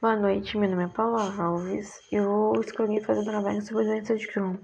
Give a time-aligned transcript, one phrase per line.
[0.00, 3.86] Boa noite, meu nome é Paula Alves e eu escolhi fazer um trabalho sobre a
[3.88, 4.56] doença de Crohn.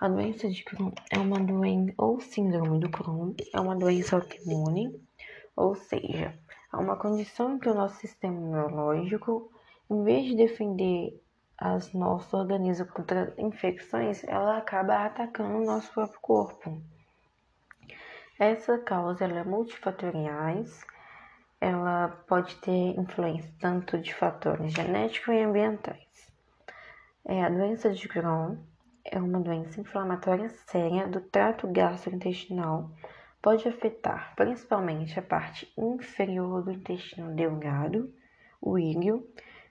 [0.00, 4.98] A doença de Crohn é uma doença, ou síndrome do Crohn, é uma doença autoimune,
[5.54, 6.34] ou seja,
[6.72, 9.52] é uma condição em que o nosso sistema imunológico,
[9.90, 11.22] em vez de defender
[11.58, 16.82] as nosso organismo contra infecções, ela acaba atacando o nosso próprio corpo.
[18.38, 20.90] Essa causa ela é multifatoriais
[21.62, 26.32] ela pode ter influência tanto de fatores genéticos e ambientais.
[27.24, 28.56] É, a doença de Crohn
[29.04, 32.90] é uma doença inflamatória séria do trato gastrointestinal,
[33.40, 38.12] pode afetar principalmente a parte inferior do intestino delgado,
[38.60, 39.24] o íleo,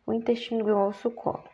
[0.07, 1.49] o intestino grosso, o colo.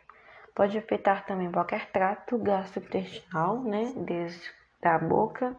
[0.54, 4.48] Pode afetar também qualquer trato gastrointestinal, né, desde
[4.84, 5.56] a boca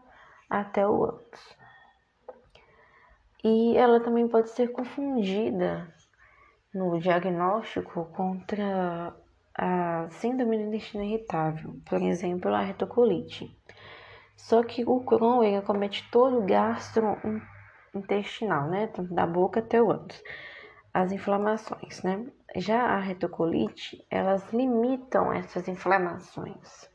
[0.49, 1.59] até o ânus
[3.43, 5.87] e ela também pode ser confundida
[6.73, 9.15] no diagnóstico contra
[9.55, 13.55] a síndrome do intestino irritável, por exemplo, a retocolite.
[14.35, 19.91] Só que o Crohn ele acomete todo o gastrointestinal, né, tanto da boca até o
[19.91, 20.23] ânus,
[20.93, 22.25] as inflamações, né?
[22.55, 26.89] Já a retocolite, elas limitam essas inflamações.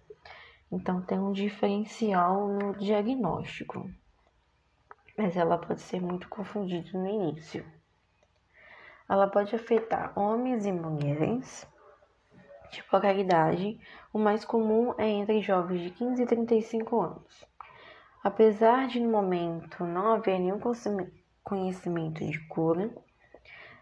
[0.73, 3.89] Então tem um diferencial no diagnóstico
[5.17, 7.65] mas ela pode ser muito confundida no início.
[9.09, 11.67] Ela pode afetar homens e mulheres
[12.71, 13.79] de qualquer idade.
[14.13, 17.47] O mais comum é entre jovens de 15 e 35 anos.
[18.23, 20.59] Apesar de no momento não haver nenhum
[21.43, 22.91] conhecimento de cura,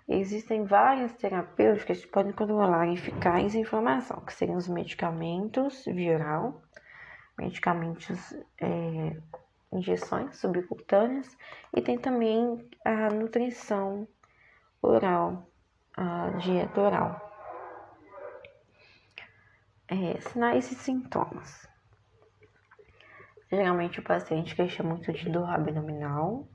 [0.09, 6.61] existem várias terapêuticas que podem controlar a inflamação, que seriam os medicamentos viral,
[7.39, 9.17] medicamentos é,
[9.73, 11.37] injeções subcutâneas
[11.75, 14.07] e tem também a nutrição
[14.81, 15.49] oral,
[15.97, 17.33] a dieta oral.
[19.89, 21.69] É, sinais e sintomas.
[23.51, 26.49] Geralmente o paciente queixa muito de dor abdominal,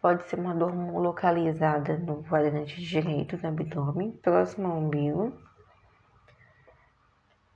[0.00, 5.38] pode ser uma dor localizada no quadrante direito do abdômen, próximo ao umbigo.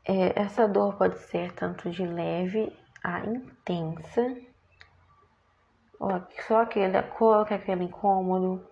[0.05, 4.47] É, essa dor pode ser tanto de leve a intensa
[6.47, 8.64] só aquele cor, aquele incômodo.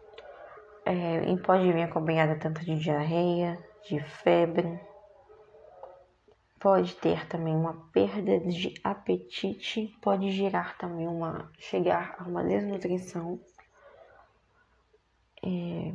[0.85, 4.81] É, pode vir acompanhada tanto de diarreia, de febre.
[6.61, 13.39] Pode ter também uma perda de apetite, pode gerar também uma chegar a uma desnutrição.
[15.45, 15.93] É,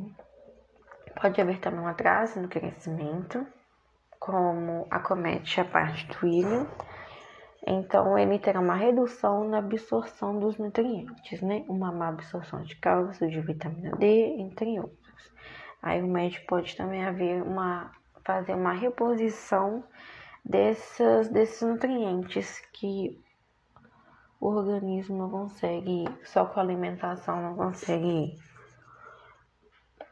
[1.20, 3.46] pode haver também um atraso no crescimento,
[4.18, 6.70] como acomete a parte do ilho
[7.66, 11.64] então, ele terá uma redução na absorção dos nutrientes, né?
[11.68, 15.32] Uma má absorção de cálcio, de vitamina D, entre outros.
[15.80, 17.92] Aí o médico pode também haver uma,
[18.24, 19.84] fazer uma reposição
[20.44, 23.20] dessas, desses nutrientes que
[24.40, 28.36] o organismo não consegue, só com a alimentação não consegue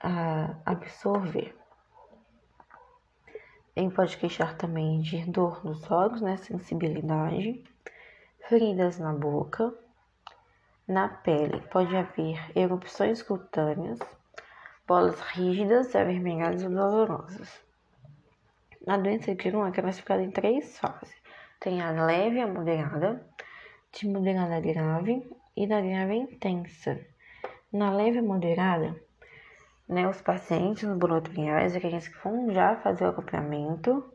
[0.05, 1.59] uh, absorver.
[3.80, 7.64] Ele pode queixar também de dor nos olhos, né, sensibilidade,
[8.46, 9.72] feridas na boca,
[10.86, 11.62] na pele.
[11.72, 13.98] Pode haver erupções cutâneas,
[14.86, 17.58] bolas rígidas, avermelhadas ou dolorosas.
[18.86, 21.14] A doença de Crohn é classificada em três fases.
[21.58, 23.26] Tem a leve a moderada,
[23.92, 25.26] de moderada a grave
[25.56, 27.00] e da grave a intensa.
[27.72, 28.94] Na leve e moderada,
[29.91, 34.09] né, os pacientes ambulatoriais, aqueles que vão já fazer o acompanhamento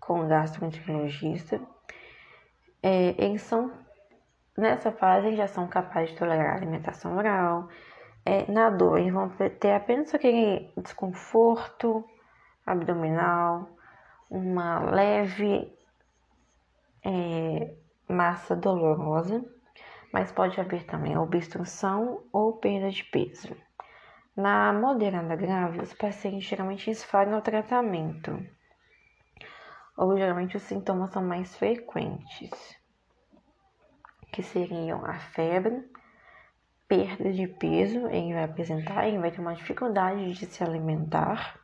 [0.00, 1.60] com o gastroenterologista,
[2.82, 3.72] é, eles são,
[4.58, 7.68] nessa fase, já são capazes de tolerar a alimentação oral.
[8.24, 12.04] É, na dor, eles vão ter apenas aquele desconforto
[12.66, 13.70] abdominal,
[14.28, 15.72] uma leve
[17.04, 17.72] é,
[18.08, 19.44] massa dolorosa,
[20.12, 23.56] mas pode haver também obstrução ou perda de peso.
[24.36, 28.38] Na moderada grave, os pacientes geralmente esfagam o tratamento,
[29.96, 32.76] ou geralmente os sintomas são mais frequentes,
[34.30, 35.90] que seriam a febre,
[36.86, 41.58] perda de peso, ele vai apresentar, ele vai ter uma dificuldade de se alimentar,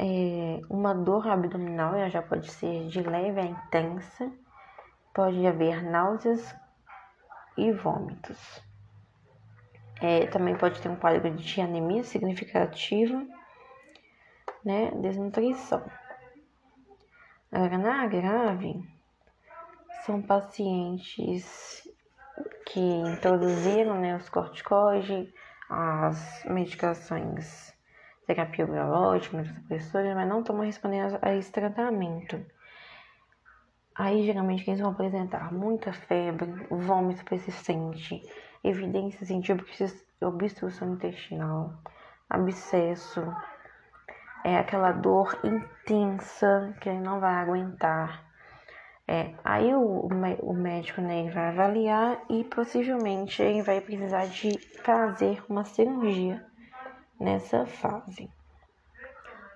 [0.00, 4.28] é, uma dor abdominal, ela já pode ser de leve a intensa,
[5.14, 6.52] pode haver náuseas
[7.56, 8.67] e vômitos.
[10.00, 13.26] É, também pode ter um quadro de anemia significativa,
[14.64, 14.90] né?
[15.00, 15.84] Desnutrição.
[17.50, 18.82] Agora, na grave,
[20.04, 21.88] são pacientes
[22.66, 25.32] que introduziram né, os corticoides,
[25.68, 27.74] as medicações
[28.28, 32.38] terapia biológica, pessoas, mas não estão respondendo a esse tratamento.
[33.94, 38.22] Aí, geralmente, eles vão apresentar muita febre, vômito persistente,
[38.62, 41.72] evidências de obstrução intestinal,
[42.28, 43.22] abscesso,
[44.44, 48.24] é aquela dor intensa que ele não vai aguentar.
[49.06, 50.06] É, aí o,
[50.42, 56.44] o médico né, ele vai avaliar e possivelmente ele vai precisar de fazer uma cirurgia
[57.18, 58.30] nessa fase.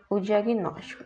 [0.09, 1.05] O diagnóstico.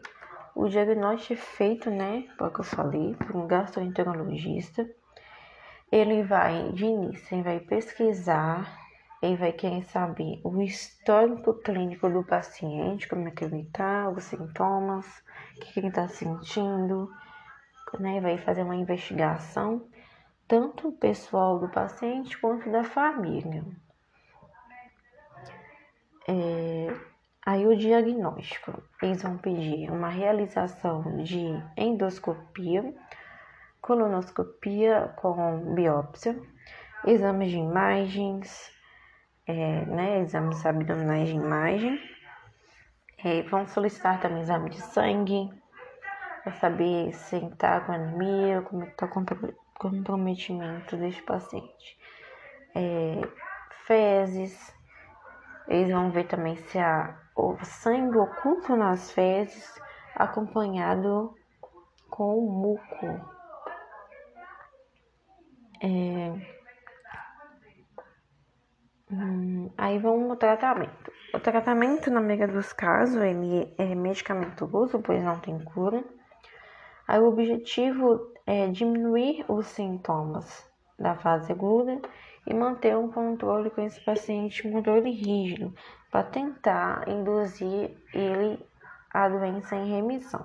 [0.55, 4.89] O diagnóstico é feito, né, como eu falei, por um gastroenterologista.
[5.91, 8.79] Ele vai, de início, ele vai pesquisar,
[9.23, 14.25] ele vai querer saber o histórico clínico do paciente, como é que ele está, os
[14.25, 15.07] sintomas,
[15.57, 17.11] o que ele está sentindo,
[17.99, 19.87] né, vai fazer uma investigação,
[20.47, 23.65] tanto pessoal do paciente quanto da família.
[26.29, 26.95] É,
[27.47, 31.47] Aí o diagnóstico, eles vão pedir uma realização de
[31.77, 32.93] endoscopia,
[33.87, 36.37] colonoscopia com biópsia,
[37.07, 38.71] exames de imagens,
[39.47, 42.01] é, né, exames abdominais de imagem.
[43.25, 45.49] É, vão solicitar também exame de sangue,
[46.43, 49.09] para saber se está com anemia, como está
[49.79, 51.99] comprometimento deste paciente.
[52.75, 53.21] É,
[53.87, 54.75] fezes,
[55.69, 59.81] eles vão ver também se há o sangue oculto nas fezes,
[60.15, 61.35] acompanhado
[62.11, 63.36] com o muco.
[65.87, 66.33] É...
[69.09, 71.13] Hum, aí vamos no tratamento.
[71.33, 76.03] O tratamento, na maioria dos casos, ele é medicamentoso, pois não tem cura.
[77.07, 80.69] Aí o objetivo é diminuir os sintomas
[80.99, 82.01] da fase aguda
[82.45, 85.73] e manter um controle com esse paciente, um controle rígido,
[86.11, 88.59] para tentar induzir ele
[89.13, 90.45] a doença em remissão.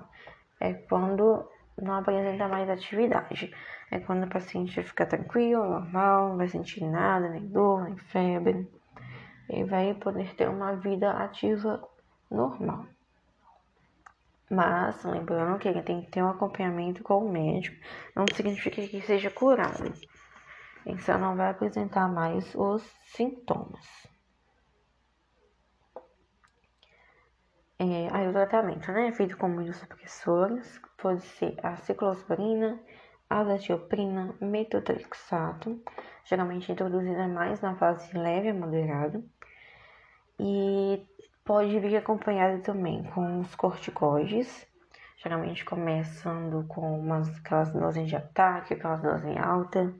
[0.60, 1.48] É quando
[1.80, 3.52] não apresenta mais atividade.
[3.92, 8.66] É quando o paciente fica tranquilo, normal, não vai sentir nada, nem dor, nem febre.
[9.50, 11.86] E vai poder ter uma vida ativa
[12.30, 12.86] normal.
[14.50, 17.76] Mas, lembrando que ele tem que ter um acompanhamento com o médico,
[18.16, 19.92] não significa que seja curado.
[20.86, 23.84] Ele só não vai apresentar mais os sintomas.
[27.78, 32.80] É, aí o tratamento, né, é feito com imunossupressores, pode ser a ciclosporina,
[33.40, 35.80] azatioprina, metotrexato,
[36.24, 39.22] geralmente introduzida mais na fase leve a moderada,
[40.38, 41.06] e
[41.44, 44.66] pode vir acompanhado também com os corticoides,
[45.16, 49.92] geralmente começando com umas, aquelas doses de ataque, aquelas doses altas,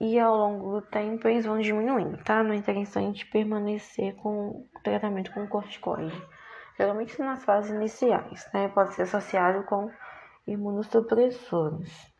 [0.00, 2.42] e ao longo do tempo eles vão diminuindo, tá?
[2.42, 6.16] Não é interessante permanecer com o tratamento com corticoide
[6.78, 8.68] geralmente nas fases iniciais, né?
[8.68, 9.90] Pode ser associado com
[10.46, 12.17] imunossupressores.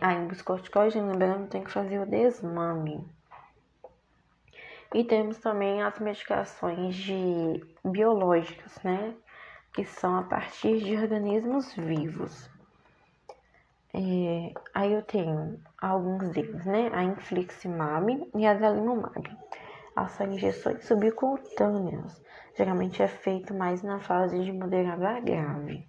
[0.00, 3.06] Aí, os corticoides, lembrando, tem que fazer o desmame.
[4.94, 9.14] E temos também as medicações de biológicas, né?
[9.72, 12.50] Que são a partir de organismos vivos.
[13.94, 16.90] É, aí eu tenho alguns deles, né?
[16.92, 19.36] A infliximab e a adalimumab.
[19.94, 22.22] As são injeções subcutâneas
[22.58, 25.86] geralmente é feito mais na fase de moderada grave.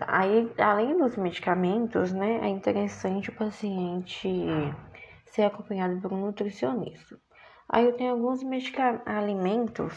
[0.00, 4.28] Aí, além dos medicamentos, né, é interessante o paciente
[5.26, 7.18] ser acompanhado por um nutricionista.
[7.68, 8.40] Aí eu tenho alguns
[9.06, 9.94] alimentos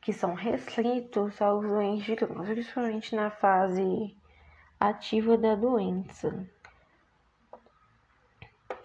[0.00, 4.16] que são restritos aos doentes de Crohn, principalmente na fase
[4.78, 6.48] ativa da doença.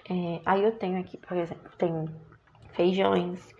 [0.09, 2.05] É, aí eu tenho aqui, por exemplo, tem
[2.71, 3.53] feijões,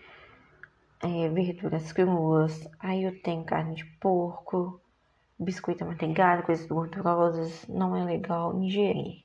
[1.02, 4.81] é, verduras cruas, aí eu tenho carne de porco,
[5.42, 9.24] biscoito amanteigado, coisas gordurosas, não é legal ingerir.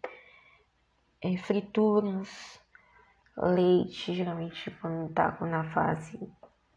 [1.22, 2.60] É, frituras,
[3.36, 6.18] leite, geralmente quando tá na fase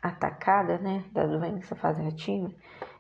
[0.02, 2.54] atacada, né, da doença, fase ativa,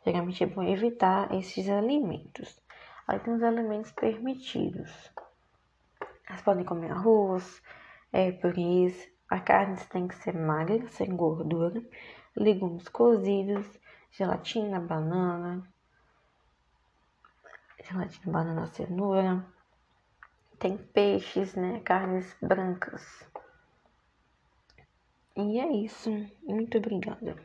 [0.05, 2.61] geralmente é bom evitar esses alimentos.
[3.07, 5.11] Aí tem os alimentos permitidos.
[6.27, 7.61] Elas podem comer arroz,
[8.13, 9.09] é, purês.
[9.29, 11.81] A carne tem que ser magra, sem gordura.
[12.35, 13.67] Legumes cozidos,
[14.11, 15.67] gelatina, banana.
[17.83, 19.45] Gelatina, banana, cenoura.
[20.59, 21.79] Tem peixes, né?
[21.81, 23.25] Carnes brancas.
[25.35, 26.11] E é isso.
[26.43, 27.35] Muito obrigada.